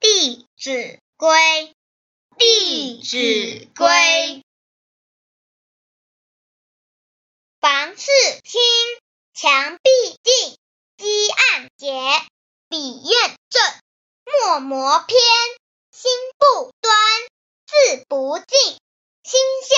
[0.00, 1.28] 弟子规》。
[2.38, 3.86] 《弟子规》，
[7.60, 8.06] 房事
[8.44, 8.60] 清，
[9.34, 9.90] 墙壁
[10.22, 10.56] 净，
[10.96, 11.90] 积案结，
[12.68, 13.60] 笔砚正，
[14.24, 15.18] 墨磨偏，
[15.90, 16.96] 心不端，
[17.66, 18.46] 字不尽，
[19.24, 19.77] 心先。